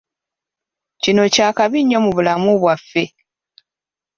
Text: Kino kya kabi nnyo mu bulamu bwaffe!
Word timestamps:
Kino 1.01 1.23
kya 1.33 1.47
kabi 1.57 1.79
nnyo 1.81 1.99
mu 2.05 2.11
bulamu 2.15 2.51
bwaffe! 2.61 3.03